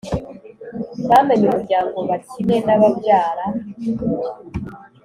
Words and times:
bamenye 1.09 1.45
umuryango 1.47 1.97
bakine 2.09 2.55
n’ababyara 2.65 3.45